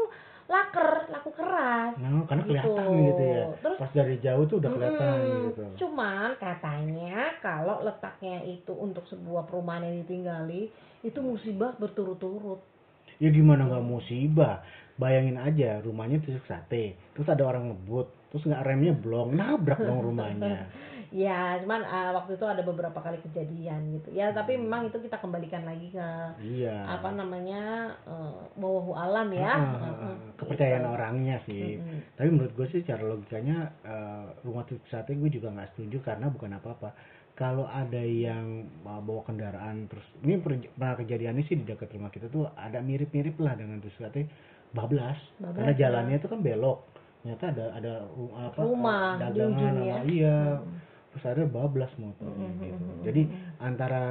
[0.46, 1.96] laker, laku keras.
[1.98, 2.52] Nah, karena Gitu.
[2.54, 3.44] kelihatan gitu ya.
[3.60, 5.44] Terus Pas dari jauh tuh udah kelihatan Mm-mm.
[5.50, 5.64] gitu.
[5.78, 12.64] Cuman katanya kalau letaknya itu untuk sebuah perumahan yang ditinggali itu musibah berturut-turut.
[13.18, 14.64] Ya gimana nggak musibah?
[14.96, 20.00] Bayangin aja rumahnya tusuk sate, terus ada orang ngebut, terus nggak remnya blong, nabrak dong
[20.00, 20.66] rumahnya.
[21.16, 24.12] Ya, cuman ah, waktu itu ada beberapa kali kejadian gitu.
[24.12, 26.08] Ya, tapi memang itu kita kembalikan lagi ke
[26.44, 26.76] Iya.
[26.92, 29.48] apa namanya uh, wawahu alam ya.
[29.48, 30.92] Ah, Heeh, ah, kepercayaan gitu.
[30.92, 31.80] orangnya sih.
[31.80, 32.00] Mm-mm.
[32.20, 36.28] Tapi menurut gue sih secara logikanya eh, rumah tusuk sate gue juga nggak setuju karena
[36.28, 36.92] bukan apa-apa.
[37.32, 42.12] Kalau ada yang uh, bawa kendaraan terus ini per- pernah kejadiannya sih di dekat rumah
[42.12, 44.28] kita tuh ada mirip-mirip lah dengan tusuk sate
[44.76, 45.18] bablas.
[45.40, 45.80] Bablas, karena ya.
[45.88, 46.80] jalannya tuh kan belok.
[47.24, 47.94] Ternyata ada ada
[48.38, 50.38] apa Rumah di dagangan sama iya.
[50.62, 50.76] Mm.
[51.10, 52.84] Terus ada bablas motornya Mm-mm, gitu.
[52.86, 53.64] mm-mm, Jadi mm-mm.
[53.64, 54.04] antara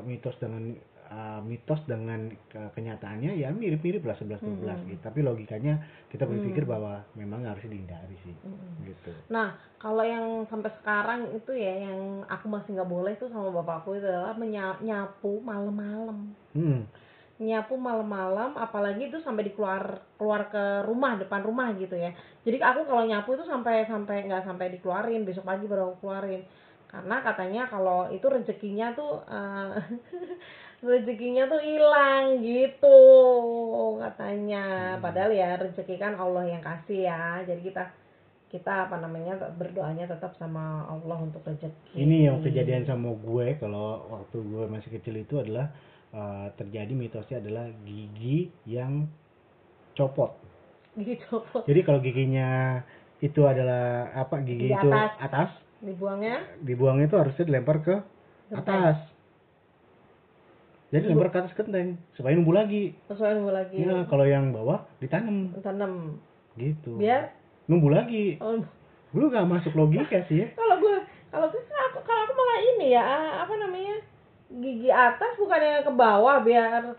[0.00, 0.70] mitos dengan
[1.10, 4.86] uh, mitos dengan ke- kenyataannya ya mirip-mirip lah 11 12 Mm-mm.
[4.86, 5.00] gitu.
[5.02, 6.70] Tapi logikanya kita berpikir Mm.
[6.70, 8.32] bahwa memang harus dihindari sih.
[8.38, 8.86] Mm-mm.
[8.86, 9.10] Gitu.
[9.28, 13.92] Nah, kalau yang sampai sekarang itu ya yang aku masih nggak boleh tuh sama bapakku
[13.92, 16.32] itu adalah menya- nyapu malam-malam.
[16.54, 16.86] Hmm.
[17.38, 22.10] Nyapu malam-malam, apalagi itu sampai dikeluar keluar ke rumah depan rumah gitu ya.
[22.42, 26.42] Jadi aku kalau nyapu itu sampai sampai nggak sampai dikeluarin besok pagi baru aku keluarin.
[26.90, 29.70] Karena katanya kalau itu rezekinya tuh eh,
[30.88, 32.98] rezekinya tuh hilang gitu
[34.02, 34.98] katanya.
[34.98, 37.46] Padahal ya rezeki kan Allah yang kasih ya.
[37.46, 37.86] Jadi kita
[38.48, 42.00] kita apa namanya berdoanya tetap sama Allah untuk rezeki.
[42.00, 45.68] Ini yang kejadian sama gue kalau waktu gue masih kecil itu adalah
[46.10, 49.06] uh, terjadi mitosnya adalah gigi yang
[49.92, 50.32] copot.
[50.94, 52.80] Gigi copot Jadi kalau giginya
[53.18, 55.10] itu adalah apa gigi Di itu atas.
[55.18, 57.94] atas dibuangnya dibuangnya itu harusnya dilempar ke
[58.48, 58.58] Genteng.
[58.58, 58.98] atas.
[60.88, 61.10] Jadi Ibu.
[61.14, 62.96] lempar ke atas genteng supaya numbuh lagi.
[63.06, 66.16] sesuai nunggu lagi Iya, kalau yang bawah ditanam tanam
[66.54, 66.96] gitu.
[66.96, 67.28] biar
[67.66, 68.40] numbuh lagi.
[68.40, 68.64] oh,
[69.12, 70.48] Lu gak masuk logika sih ya.
[70.52, 70.96] kalau gue
[71.28, 71.58] kalau aku
[72.00, 74.00] kalau aku malah ini ya ah, apa namanya
[74.48, 76.96] gigi atas bukannya ke bawah biar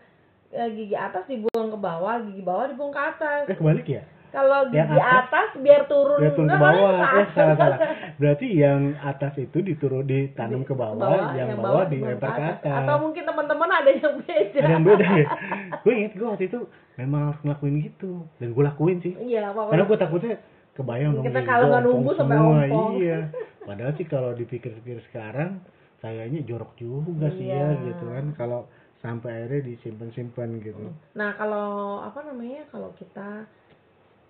[0.53, 4.03] eh, gigi atas dibuang ke bawah gigi bawah dibuang ke atas Eh kebalik ya?
[4.29, 6.93] kalau Yang gigi atas, atas biar turun Dia turun ke bawah.
[6.93, 7.27] Eh atas.
[7.33, 7.79] salah salah.
[8.21, 12.77] Berarti yang atas itu diturun ditanam ke Ke bawah, yang, bawah, dibuang dilempar ke atas.
[12.85, 15.27] atau mungkin teman-teman ada yang beda Ada yang beda ya.
[15.83, 16.59] gue inget gue waktu itu
[17.01, 19.13] memang harus ngelakuin gitu dan gue lakuin sih.
[19.25, 20.35] iya Karena gue takutnya
[20.77, 22.91] kebayang dong Kita kalau nggak ompong sampai ompong.
[23.01, 23.19] Iya.
[23.67, 25.57] Padahal sih kalau dipikir-pikir sekarang
[25.99, 27.91] kayaknya jorok juga sih ya Iya.
[27.91, 28.62] gitu kan kalau
[28.99, 30.83] sampai akhirnya disimpan-simpan gitu.
[31.15, 33.47] Nah kalau apa namanya kalau kita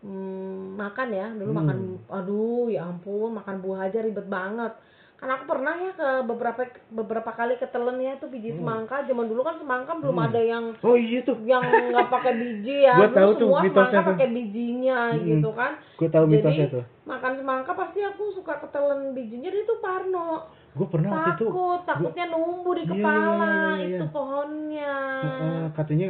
[0.04, 1.60] hmm, makan ya dulu Hmm.
[1.62, 1.78] makan
[2.10, 4.74] aduh ya ampun makan buah aja ribet banget
[5.20, 8.64] kan aku pernah ya ke beberapa beberapa kali ketelen ya tuh biji Hmm.
[8.64, 10.26] semangka zaman dulu kan semangka belum Hmm.
[10.26, 13.76] ada yang Oh iya tuh, yang nggak pakai biji ya Gua tahu tuh semua mitosnya
[13.84, 14.10] semangka tuh.
[14.10, 15.28] pakai bijinya Mm-mm.
[15.28, 16.84] gitu kan gue tahu Jadi, mitosnya tuh.
[17.04, 20.30] makan semangka pasti aku suka ketelen bijinya dia tuh parno
[20.70, 24.10] Gue pernah waktu itu takut takutnya numbu di Iya, iya, kepala iya, iya, itu iya.
[24.10, 26.08] pohonnya Heeh, katanya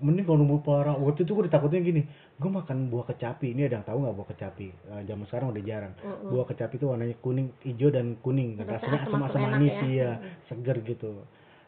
[0.00, 2.02] mending kalau nunggu parah waktu itu gue ditakutnya gini
[2.40, 3.52] gue makan buah kecapi.
[3.52, 4.68] Ini ada yang tahu nggak buah kecapi?
[4.72, 5.92] Eh, zaman sekarang udah jarang.
[6.00, 6.32] Mm-mm.
[6.32, 8.56] buah kecapi itu warnanya kuning hijau dan kuning.
[8.56, 9.82] Rasanya rasanya asam-asam manis ya.
[9.84, 10.24] iya Mm.
[10.48, 11.12] seger gitu.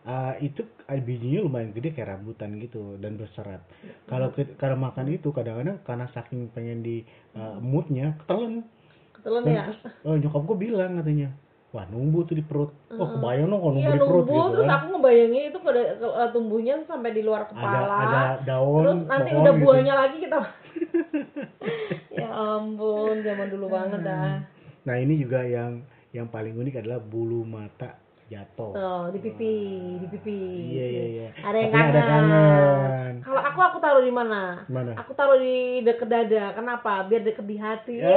[0.02, 3.62] Ah, itu ah, bijinya lumayan gede kayak rambutan gitu dan berserat
[4.10, 7.06] kalau ke- kalau makan itu kadang-kadang karena saking pengen di
[7.38, 8.66] uh, moodnya ketelen.
[9.14, 9.64] Ketelen dan ya?
[9.86, 11.30] eh, nyokap gue bilang katanya
[11.72, 13.00] wah numbu tuh di perut Heeh.
[13.00, 15.80] kebayang dong kalau numbu Iya di perut numbu, gitu terus kan aku ngebayangin itu pada
[15.96, 17.96] eh, tumbuhnya sampai di luar ada kepala.
[17.96, 19.62] ada daun terus nanti pohon udah gitu.
[19.64, 20.40] buahnya lagi kita.
[22.20, 24.44] ya ampun, zaman dulu banget dah.
[24.84, 25.80] Nah ini juga yang
[26.12, 27.96] yang paling unik adalah bulu mata
[28.28, 28.70] jatuh.
[28.72, 29.54] Tuh, di pipi,
[29.98, 30.38] di pipi.
[30.72, 31.28] Iya iya iya.
[31.42, 31.94] Ada yang kangen.
[31.94, 33.14] kangen.
[33.22, 34.62] Kalau aku aku taruh di mana?
[34.68, 34.92] Mana?
[34.98, 36.54] Aku taruh di deket dada.
[36.54, 37.06] Kenapa?
[37.06, 37.96] Biar deket di hati.
[37.98, 38.14] Ya.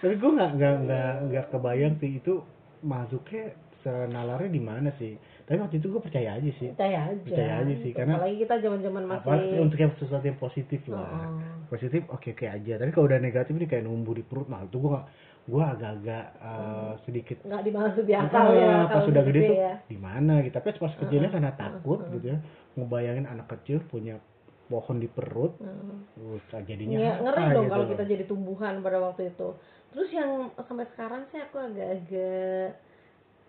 [0.00, 2.42] Tapi gue nggak nggak nggak nggak kebayang sih itu
[2.80, 5.16] masuknya senalarnya di mana sih.
[5.48, 6.70] Tapi waktu itu gue percaya aja sih.
[6.76, 7.22] Percaya aja.
[7.26, 11.10] Percaya aja sih, karena- apalagi kita zaman-zaman masih Apa untuk yang sesuatu yang positif lah.
[11.10, 11.42] Oh.
[11.72, 12.72] Positif oke oke aja.
[12.78, 15.06] Tapi kalau udah negatif ini kayak numbu di perut, nah itu gue nggak
[15.50, 19.74] gue agak-agak uh, sedikit nggak dibahas Ah, akal ya pas sudah gede tuh ya.
[19.84, 20.54] di mana gitu.
[20.54, 22.10] Tapi pas kecilnya karena takut uh.
[22.14, 22.38] gitu ya,
[22.78, 24.22] ngebayangin anak kecil punya
[24.70, 26.06] pohon di perut, Hmm.
[26.38, 29.58] uh, jadinya Ya, ngeri dong gitu kalau kita jadi tumbuhan pada waktu itu.
[29.90, 32.78] Terus yang sampai sekarang sih aku agak-agak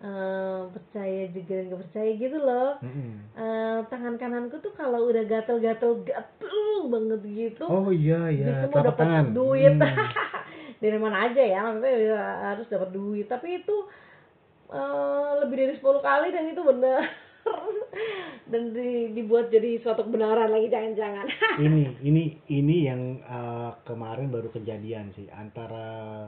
[0.02, 2.70] eh, percaya juga nggak percaya gitu loh.
[2.82, 3.12] Mm-mm.
[3.38, 6.60] Eh, tangan kananku tuh kalau udah gatel-gatel gatel
[6.90, 9.26] banget gitu, Oh iya iya, mau dapat tangan.
[9.38, 9.78] duit.
[9.78, 9.86] Hmm.
[10.82, 13.30] Dari mana aja ya, maksudnya ya harus dapat duit.
[13.30, 13.78] Tapi itu
[14.74, 17.06] eh, lebih dari 10 kali dan itu benar.
[18.52, 21.28] dan di- dibuat jadi suatu kebenaran lagi jangan-jangan.
[21.66, 26.28] ini ini ini yang uh, kemarin baru kejadian sih antara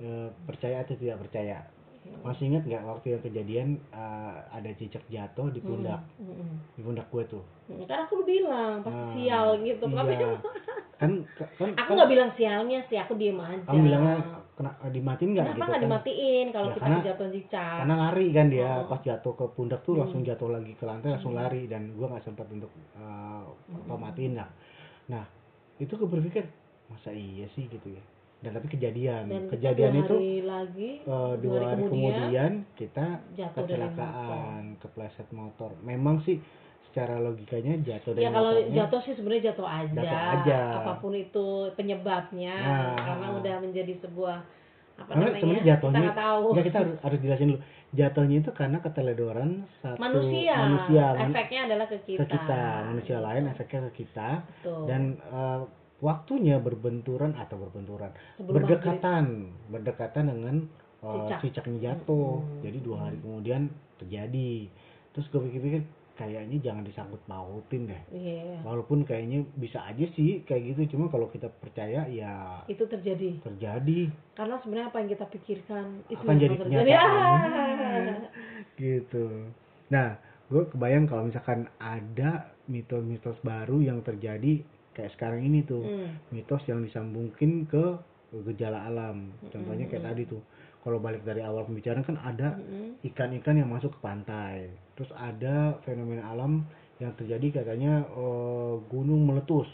[0.00, 1.64] uh, percaya atau tidak percaya.
[2.02, 6.56] Masih ingat nggak waktu yang kejadian uh, ada cicak jatuh di pundak Mm, mm, mm.
[6.74, 7.42] di pundak gue tuh.
[7.66, 9.84] Hmm, Kan aku udah bilang pasti Nah, sial gitu.
[9.84, 10.28] Tapi iya.
[11.00, 11.12] Kan
[11.58, 13.58] kan aku kan nggak bilang sialnya sih, aku diem aja.
[13.64, 14.16] kamu bilangnya
[14.52, 15.86] kena dimatiin nggak Kenapa gitu nggak kan?
[15.88, 17.74] dimatiin kalau Ya, kita karena- kejatuhan cicak?
[17.76, 18.86] karena lari kan dia Oh.
[18.86, 20.00] pas jatuh ke pundak tuh Hmm.
[20.00, 21.42] langsung jatuh lagi ke lantai langsung Hmm.
[21.42, 23.98] lari dan gua nggak sempat untuk uh, apa Hmm.
[24.00, 24.46] matiin lah
[25.04, 25.24] nah
[25.76, 26.46] itu gue berpikir
[26.86, 28.02] masa iya sih gitu ya
[28.42, 32.14] dan tapi kejadian Dan kita kejadian dua itu hari lagi uh, dua hari hari kemudian,
[32.18, 33.06] kemudian, kita
[33.38, 36.42] jatuh kecelakaan kepleset motor memang sih
[36.90, 39.96] secara logikanya jatuh dari Ya kalau motornya jatuh sih sebenarnya jatuh aja.
[39.96, 40.60] Jatuh aja.
[40.84, 42.96] Apa pun itu penyebabnya Nah.
[43.00, 44.36] karena udah menjadi sebuah
[44.92, 45.40] apa karena namanya?
[45.40, 46.44] sebenarnya kita jatuhnya nggak tahu.
[46.52, 47.60] Nggak, kita harus harus jelasin dulu
[47.92, 49.50] jatuhnya itu karena keteledoran
[49.80, 50.56] satu manusia.
[50.56, 52.20] manusia man- Efeknya adalah ke kita.
[52.20, 54.28] ke kita manusia lain efeknya ke kita
[54.60, 54.82] Betul.
[54.88, 55.60] dan eh,
[56.02, 59.24] waktunya berbenturan atau berbenturan Sebelum berdekatan
[59.68, 60.56] berdekatan dengan
[61.00, 61.38] eh, Cicak.
[61.40, 62.60] cicaknya jatuh Hmm.
[62.60, 64.66] jadi dua hari kemudian terjadi
[65.10, 68.60] terus gue pikir-pikir kayaknya jangan disangkut pautin deh Iya.
[68.60, 73.40] walaupun kayaknya bisa aja sih kayak gitu cuma kalau kita percaya ya Itu terjadi.
[73.40, 76.98] terjadi Karena sebenarnya apa yang kita pikirkan itu Akan jadi kenyataan.
[76.98, 78.18] Ah.
[78.76, 79.48] gitu
[79.88, 80.16] nah
[80.48, 82.30] gue kebayang kalau misalkan ada
[82.66, 84.60] mitos-mitos baru yang terjadi
[84.92, 86.16] kayak sekarang ini tuh Hmm.
[86.30, 87.84] mitos yang disambungkin ke
[88.32, 90.12] gejala alam contohnya kayak Mm-mm.
[90.12, 90.42] tadi tuh
[90.80, 92.96] kalau balik dari awal pembicaraan kan ada Mm-mm.
[93.12, 96.64] ikan-ikan yang masuk ke pantai terus ada fenomena alam
[96.96, 99.68] yang terjadi katanya eh, gunung meletus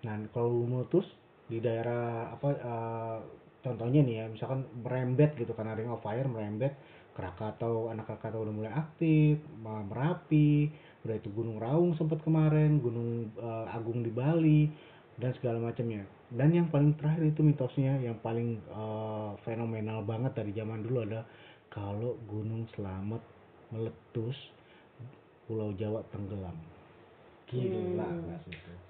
[0.00, 1.04] nah kalau meletus
[1.44, 3.18] di daerah apa eh,
[3.64, 6.76] contohnya nih ya misalkan merembet gitu karena ring of fire merembet
[7.14, 10.68] Krakatau anak Krakatau udah mulai aktif Merapi
[11.06, 14.68] udah itu Gunung Raung sempat kemarin Gunung eh, Agung di Bali
[15.14, 16.02] dan segala macamnya.
[16.34, 21.22] Dan yang paling terakhir itu mitosnya yang paling eh, fenomenal banget dari zaman dulu ada
[21.70, 23.22] kalau Gunung Selamet
[23.70, 24.36] meletus
[25.46, 26.73] Pulau Jawa tenggelam
[27.62, 28.34] Hmm.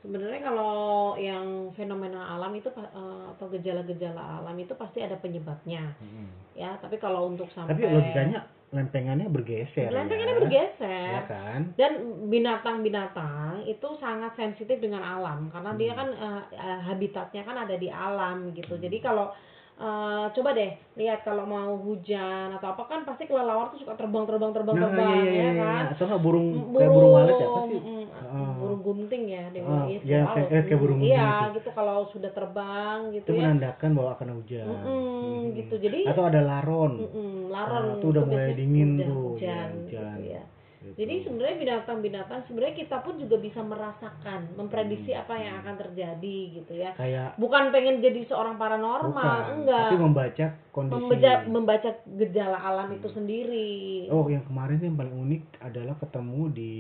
[0.04, 0.74] Sebenarnya kalau
[1.16, 6.28] yang fenomena alam itu eh, atau gejala-gejala alam itu pasti ada penyebabnya Mm-mm.
[6.56, 6.76] ya.
[6.80, 10.40] Tapi kalau untuk sampai tapi logikanya lempengannya bergeser lempengannya ya.
[10.42, 11.92] bergeser ya kan dan
[12.26, 16.00] binatang-binatang itu sangat sensitif dengan alam karena dia Hmm.
[16.02, 18.74] kan eh, eh, habitatnya kan ada di alam gitu.
[18.74, 18.82] Hmm.
[18.82, 19.30] Jadi kalau
[19.76, 24.22] eh, coba deh lihat kalau mau hujan atau apa kan pasti kelelawar tuh suka terbang
[24.22, 25.52] terbang terbang Nah, terbang iya, iya, ya iya.
[25.58, 27.80] kan Atau nggak burung, kayak burung walet ya apa sih?
[27.82, 28.54] mm, Ah.
[28.56, 31.70] burung gunting ya dia Ah, bilang itu iya, kayak- eh, kayak burung iya gunting gitu
[31.72, 34.64] kalau sudah terbang gitu Itu ya menandakan bahwa akan hujan.
[34.64, 35.42] Mm-mm, Hmm.
[35.54, 36.92] gitu jadi Atau ada laron.
[37.00, 40.18] mm-mm, laron Nah, itu udah mulai dingin udah tuh, hujan, ya, gitu hujan.
[40.22, 40.53] ya Gitu.
[40.94, 45.22] Jadi sebenarnya binatang-binatang sebenarnya kita pun juga bisa merasakan memprediksi Hmm.
[45.26, 46.94] apa yang akan terjadi gitu ya.
[46.94, 49.88] Kayak bukan pengen jadi seorang paranormal bukan, enggak.
[49.90, 50.94] tapi membaca kondisi.
[50.94, 54.06] membaca membaca gejala alam itu sendiri.
[54.14, 56.74] Oh, yang kemarin yang paling unik adalah ketemu di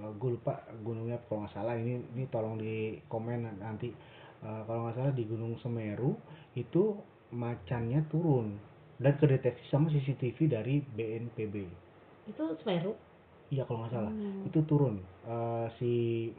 [0.00, 1.76] uh, gue lupa gunungnya kalau nggak salah.
[1.76, 3.92] Ini ini tolong di komen nanti.
[4.40, 6.12] Uh, kalau nggak salah di Gunung Semeru
[6.52, 6.96] itu
[7.32, 8.56] macannya turun
[9.00, 11.56] dan kedeteksi sama CCTV dari BNPB.
[12.24, 12.92] itu Semeru
[13.52, 14.48] Iya kalau nggak salah Hmm.
[14.48, 15.92] itu turun Uh, si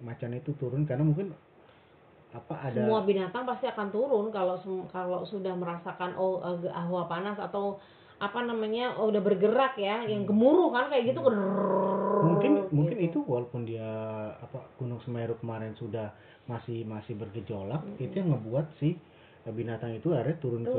[0.05, 1.33] macan itu turun karena mungkin
[2.29, 4.61] apa ada semua binatang pasti akan turun kalau
[4.93, 7.81] kalau sudah merasakan oh eh, hawa panas atau
[8.21, 12.29] apa namanya oh, udah bergerak ya yang gemuruh kan kayak gitu Hmm.
[12.29, 12.69] mungkin gitu.
[12.77, 13.89] mungkin itu walaupun dia
[14.37, 16.13] apa Gunung Semeru kemarin sudah
[16.45, 18.95] masih masih bergejolak itu yang ngebuat si
[19.51, 20.73] binatang itu akhirnya turun, Turun,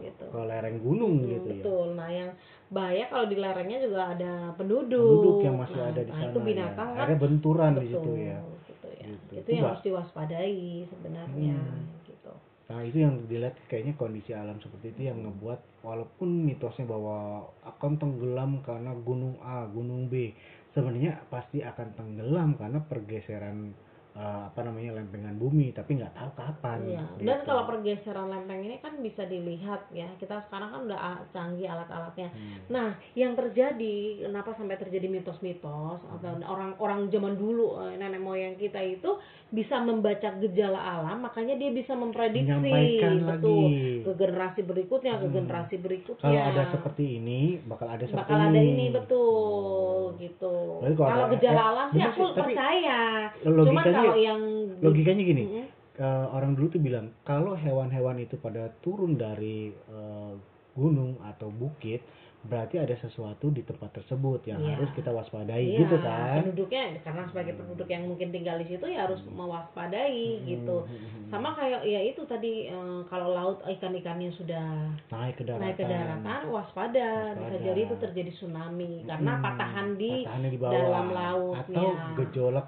[0.00, 0.24] ke gitu.
[0.26, 2.30] ke lereng gunung Hmm, gitu ya betul nah yang
[2.68, 6.30] bahaya kalau di lerengnya juga ada penduduk penduduk yang masih Nah, ada di nah, sana
[6.30, 6.96] itu binatang ya.
[6.96, 9.30] kan akhirnya benturan di betul situ ya gitu ya Gitu.
[9.30, 9.70] itu Itu yang Mbak.
[9.70, 11.84] harus diwaspadai sebenarnya Hmm.
[12.04, 12.32] gitu
[12.66, 17.92] nah itu yang dilihat kayaknya kondisi alam seperti itu yang ngebuat walaupun mitosnya bahwa akan
[17.98, 20.30] tenggelam karena gunung A gunung B
[20.70, 23.74] sebenarnya pasti akan tenggelam karena pergeseran
[24.20, 27.00] eh, apa namanya lempengan bumi tapi nggak tahu kapan Iya.
[27.00, 27.24] gitu.
[27.24, 30.12] Dan kalau pergeseran lempeng ini kan bisa dilihat ya.
[30.14, 32.28] Kita sekarang kan udah canggih alat-alatnya.
[32.28, 32.58] Hmm.
[32.68, 36.44] Nah, yang terjadi kenapa sampai terjadi mitos-mitos atau Hmm.
[36.44, 39.16] orang-orang zaman dulu eh, nenek moyang kita itu
[39.48, 43.58] bisa membaca gejala alam, makanya dia bisa memprediksi betul lagi
[44.04, 45.34] ke generasi berikutnya, ke Hmm.
[45.34, 46.22] generasi berikutnya.
[46.22, 50.18] kalau ada seperti ini bakal ada seperti bakal ada ini betul Hmm.
[50.18, 50.54] gitu.
[50.80, 53.00] Kalau Kalau gejala eh, alam sih aku tapi percaya.
[53.40, 54.40] Cuman logikanya kalau yang
[54.78, 55.66] logikanya gini Mm-mm.
[55.96, 60.32] eh, orang dulu tuh bilang kalau hewan-hewan itu pada turun dari eh,
[60.72, 61.98] gunung atau bukit
[62.40, 64.72] berarti ada sesuatu di tempat tersebut yang Iya.
[64.72, 68.86] harus kita waspadai Iya, gitu kan penduduknya karena sebagai penduduk yang mungkin tinggal di situ
[68.86, 70.76] ya harus mewaspadai gitu.
[70.80, 75.76] Hmm, Sama kayak ya itu tadi eh, kalau laut ikan-ikannya sudah naik ke daratan naik
[75.76, 77.60] ke daratan waspada, bisa Waspada.
[77.60, 82.04] jadi itu terjadi tsunami karena Hmm, patahan di patahannya di bawah dalam laut, atau ya.
[82.16, 82.66] gejolak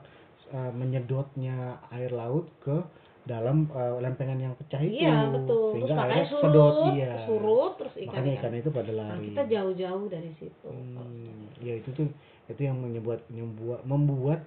[0.52, 2.76] eh, menyedotnya air laut ke
[3.22, 5.78] dalam eh, lempengan yang pecah itu Iya betul.
[5.78, 8.38] Terus sehingga makanya airnya surut, sedot iya surut terus makanya ikan-ikan.
[8.38, 10.68] ikan itu pada Nah, lari kita jauh-jauh dari situ.
[10.68, 12.08] Hmm, ya itu tuh
[12.50, 14.40] itu yang membuat membuat membuat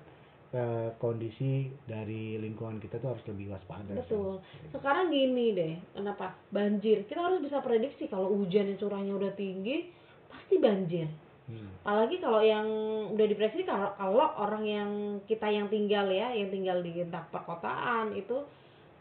[0.51, 3.95] eh, kondisi dari lingkungan kita tuh harus lebih waspada.
[3.95, 4.43] Betul.
[4.75, 7.07] Sekarang gini deh, kenapa banjir?
[7.07, 9.87] Kita harus bisa prediksi kalau hujan yang curahnya udah tinggi
[10.27, 11.07] pasti banjir.
[11.45, 11.69] Hmm.
[11.86, 12.65] Apalagi kalau yang
[13.13, 14.89] udah diprediksi kalau kalau orang yang
[15.29, 18.41] kita yang tinggal ya, yang tinggal di entah perkotaan itu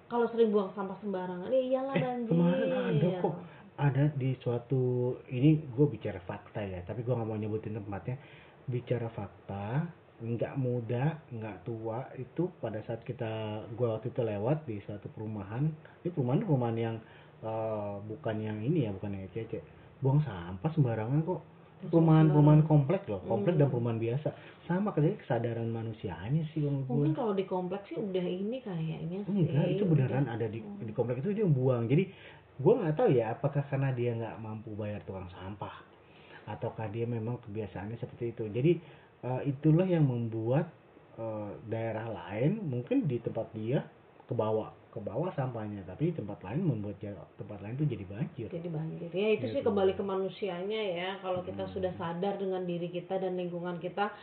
[0.04, 2.28] kalau sering buang sampah sembarangan, ya iyalah Eh, banjir.
[2.28, 3.34] kemarin ada kok.
[3.74, 4.82] Ada di suatu
[5.26, 8.20] ini gue bicara fakta ya, tapi gue nggak mau nyebutin tempatnya.
[8.68, 9.88] Bicara fakta,
[10.20, 13.26] nggak muda, nggak tua itu pada saat kita
[13.74, 15.66] gue waktu itu lewat di suatu perumahan,
[16.04, 16.96] ini perumahan perumahan yang
[17.42, 19.64] eh, bukan yang ini ya, bukan yang cece,
[19.98, 21.42] buang sampah sembarangan kok.
[21.84, 23.74] Perumahan-perumahan komplek loh, komplek dan Hmm.
[23.76, 24.28] perumahan biasa.
[24.64, 26.72] Sama kayaknya kesadaran manusianya sih gue.
[26.88, 29.44] Mungkin kalau di kompleks sih udah ini kayaknya sih.
[29.44, 30.34] Enggak, itu beneran udah.
[30.40, 31.84] ada di di komplek itu dia buang.
[31.84, 32.08] Jadi
[32.54, 35.74] gue nggak tahu ya apakah karena dia nggak mampu bayar tukang sampah
[36.48, 38.44] ataukah dia memang kebiasaannya seperti itu.
[38.48, 38.72] Jadi
[39.20, 40.72] eh, itulah yang membuat
[41.20, 43.84] eh, daerah lain mungkin di tempat dia
[44.24, 47.02] ke bawah ke bawah sampahnya, tapi tempat lain membuat
[47.34, 48.46] tempat lain tuh jadi banjir.
[48.46, 49.66] jadi banjir ya itu sih Gitu.
[49.66, 51.74] kembali ke manusianya ya kalau kita Hmm.
[51.74, 54.14] sudah sadar dengan diri kita dan lingkungan kita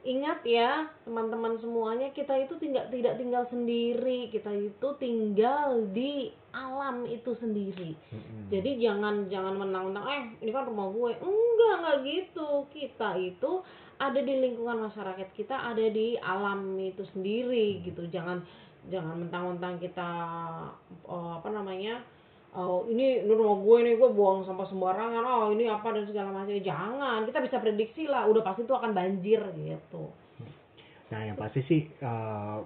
[0.00, 7.04] ingat ya teman-teman semuanya kita itu tinggal tidak tinggal sendiri kita itu tinggal di alam
[7.04, 8.48] itu sendiri Mm-mm.
[8.48, 13.60] jadi jangan jangan menang-menang eh ini kan rumah gue enggak enggak gitu kita itu
[14.00, 18.40] ada di lingkungan masyarakat kita ada di alam itu sendiri gitu jangan
[18.90, 20.10] jangan mentang-mentang kita
[21.06, 22.02] oh, apa namanya
[22.52, 26.34] oh ini, ini rumah gue nih gue buang sampah sembarangan oh ini apa dan segala
[26.34, 30.10] macam jangan kita bisa prediksi lah udah pasti itu akan banjir gitu
[31.10, 32.58] Nah, yang pasti sih eh,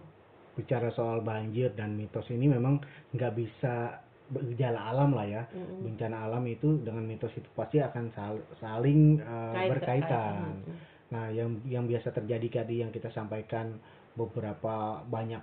[0.52, 2.76] bicara soal banjir dan mitos ini memang
[3.16, 5.42] nggak bisa gejala alam lah ya.
[5.48, 5.80] Mm-mm.
[5.80, 10.04] Bencana alam itu dengan mitos itu pasti akan sal- saling eh, Kait- berkaitan.
[10.04, 10.76] kaitan.
[11.08, 13.80] Nah, yang yang biasa terjadi tadi yang kita sampaikan
[14.12, 15.40] beberapa banyak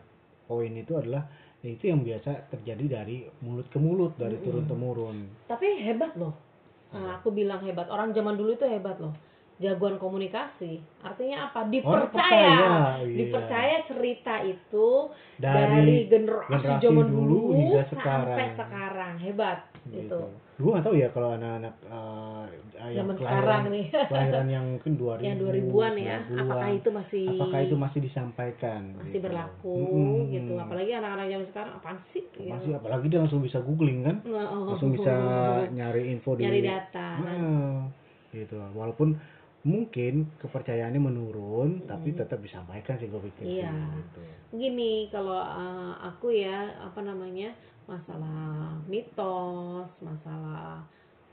[0.52, 1.24] poin itu adalah
[1.62, 4.46] Nah, itu yang biasa terjadi dari mulut ke mulut dari Mm-mm.
[4.50, 5.18] turun temurun.
[5.46, 6.34] Tapi hebat loh.
[6.90, 7.86] Nah, aku bilang hebat.
[7.86, 9.14] Orang zaman dulu itu hebat loh.
[9.62, 10.82] Jagoan komunikasi.
[11.06, 11.70] Artinya apa?
[11.70, 12.10] Dipercaya.
[12.10, 12.58] percaya,
[13.06, 13.14] iya.
[13.14, 18.50] dipercaya cerita itu dari, dari, generasi, generasi zaman dulu dulu, hingga sampai sekarang.
[18.58, 20.02] sekarang hebat gitu.
[20.02, 20.20] itu
[20.62, 22.44] Gue nggak tahu ya kalau anak-anak eh,
[22.94, 26.90] yang zaman kelahiran, sekarang nih kelahiran yang mungkin 2000 yang 2000-an ya 90-an, apakah itu
[26.92, 29.26] masih apakah itu masih disampaikan masih gitu.
[29.26, 30.30] berlaku Mm-mm.
[30.30, 32.40] gitu apalagi anak-anak zaman sekarang apaan sih gitu.
[32.48, 34.66] masih apalagi dia langsung bisa googling kan Nah, oh.
[34.70, 35.14] langsung bisa
[35.78, 37.78] nyari info di nyari data Ah,
[38.32, 39.18] gitu walaupun
[39.62, 43.70] mungkin kepercayaannya menurun tapi tetap disampaikan sih gue pikir Iya.
[43.96, 44.22] gitu.
[44.52, 47.54] gini kalau uh, aku ya apa namanya
[47.90, 50.86] masalah mitos masalah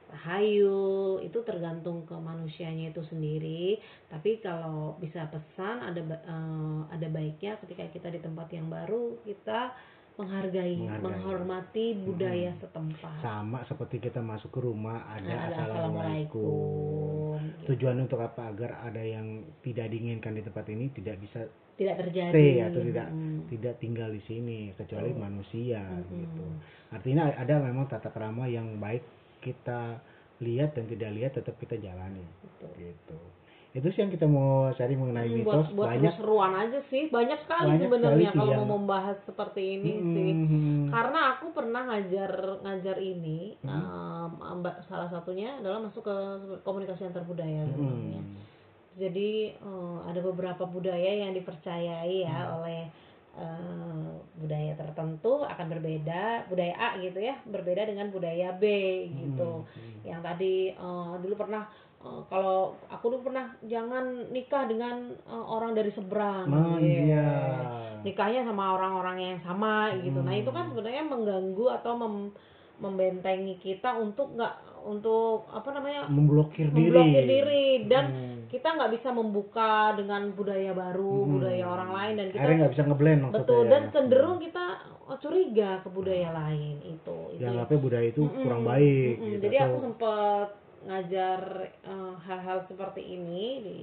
[0.08, 3.76] rahayu itu tergantung ke manusianya itu sendiri
[4.08, 9.76] tapi kalau bisa pesan ada uh, ada baiknya ketika kita di tempat yang baru kita
[10.18, 11.04] menghargai, Menghargai.
[11.04, 17.27] menghormati budaya setempat sama seperti kita masuk ke rumah ada, Nah, ada assalamualaikum assalamualaikum.
[17.66, 21.46] Tujuan untuk apa agar ada yang tidak diinginkan di tempat ini tidak bisa
[21.78, 23.40] tidak terjadi stay atau tidak Hmm.
[23.46, 25.22] tidak tinggal di sini kecuali Betul.
[25.22, 26.20] manusia Mm-mm.
[26.26, 26.46] gitu
[26.90, 29.02] artinya ada memang tata kerama yang baik
[29.38, 30.02] kita
[30.38, 32.70] lihat dan tidak lihat tetap kita jalani Betul.
[32.78, 33.18] gitu
[33.68, 37.04] itu sih yang kita mau cari mengenai Hmm, mitos buat buat banyak seru-seruan aja sih
[37.08, 41.82] banyak sekali sebenarnya kalau yang- mau membahas seperti ini Hmm, sih hmm, karena aku pernah
[41.84, 42.32] ngajar
[42.64, 44.32] ngajar ini Hmm.
[44.40, 46.16] um, mbak salah satunya adalah masuk ke
[46.64, 47.70] komunikasi antar budaya hmm.
[47.70, 48.20] sebenarnya
[48.98, 49.30] jadi
[49.62, 52.54] um, ada beberapa budaya yang dipercayai ya Hmm.
[52.58, 52.80] oleh
[53.36, 58.64] uh, budaya tertentu akan berbeda budaya A gitu ya berbeda dengan budaya B
[59.12, 60.02] gitu Hmm.
[60.02, 61.68] yang tadi uh, dulu pernah
[62.00, 67.02] uh, kalau aku dulu pernah jangan nikah dengan uh, orang dari seberang Nah, Iya.
[67.04, 67.28] iya.
[68.00, 70.40] nikahnya sama orang-orang yang sama gitu nah Hmm.
[70.40, 72.32] itu kan sebenarnya mengganggu atau mem-
[72.78, 78.38] membentengi kita untuk nggak untuk apa namanya memblokir diri memblokir diri dan Hmm.
[78.46, 81.30] kita nggak bisa membuka dengan budaya baru Hmm.
[81.34, 83.68] budaya orang lain dan kita nggak bisa ngeblend betul ya.
[83.68, 84.64] dan cenderung kita
[85.04, 89.26] oh, curiga ke budaya lain itu itu dianggapnya budaya itu Mm-mm, kurang baik mm-mm.
[89.28, 89.42] gitu.
[89.42, 90.48] jadi aku sempat
[90.88, 91.40] ngajar
[91.84, 93.78] eh, hal-hal seperti ini di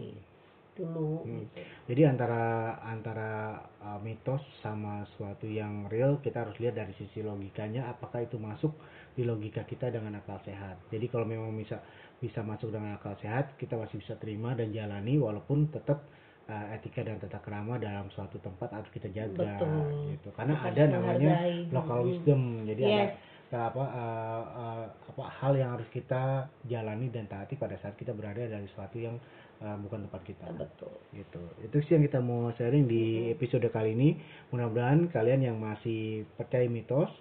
[0.76, 1.40] dulu Hmm.
[1.48, 1.64] gitu.
[1.88, 2.44] Jadi antara
[2.84, 3.32] antara
[3.80, 8.76] uh, mitos sama suatu yang real kita harus lihat dari sisi logikanya apakah itu masuk
[9.16, 10.76] di logika kita dengan akal sehat.
[10.92, 11.80] Jadi kalau memang bisa
[12.20, 16.04] bisa masuk dengan akal sehat kita masih bisa terima dan jalani walaupun tetap
[16.52, 20.12] uh, etika dan tata krama dalam suatu tempat harus kita jaga Betul.
[20.12, 20.28] gitu.
[20.36, 21.72] Karena Kita ada namanya menghargai.
[21.72, 22.42] local wisdom.
[22.68, 23.12] Jadi ada Yes.
[23.16, 23.16] uh,
[23.58, 24.84] apa uh, uh,
[25.16, 29.16] apa hal yang harus kita jalani dan taati pada saat kita berada dari suatu yang
[29.64, 30.48] uh, bukan tempat kita.
[30.56, 30.94] Betul.
[31.16, 31.42] Gitu.
[31.64, 34.20] Itu sih yang kita mau sharing di episode kali ini.
[34.52, 37.12] Mudah-mudahan kalian yang masih percaya mitos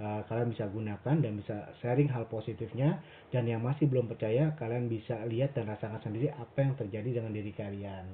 [0.00, 3.00] uh, kalian bisa gunakan dan bisa sharing hal positifnya.
[3.32, 7.32] Dan yang masih belum percaya kalian bisa lihat dan rasakan sendiri apa yang terjadi dengan
[7.32, 8.06] diri kalian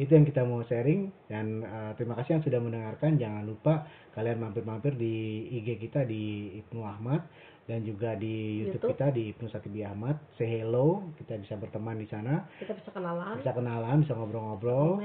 [0.00, 3.84] itu yang kita mau sharing dan uh, terima kasih yang sudah mendengarkan jangan lupa
[4.16, 7.24] kalian mampir-mampir di IG kita di Ibnu Ahmad
[7.68, 8.90] dan juga di YouTube, YouTube.
[8.96, 13.36] kita di Ibnu Satibi Ahmad say hello kita bisa berteman di sana kita bisa kenalan
[13.38, 14.98] bisa kenalan, bisa ngobrol-ngobrol.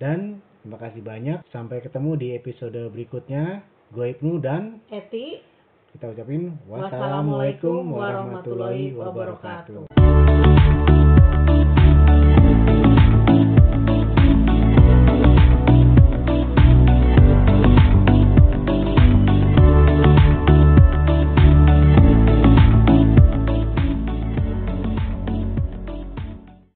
[0.00, 1.44] Dan terima kasih banyak.
[1.52, 3.60] Sampai ketemu di episode berikutnya.
[3.92, 5.44] Gue Ibnu dan Eti
[5.92, 10.48] kita ucapin Wassalamualaikum warahmatullahi wabarakatuh.